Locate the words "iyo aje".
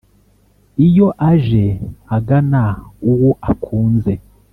0.87-1.65